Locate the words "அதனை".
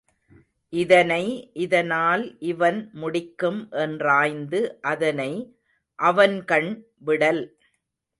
4.91-5.29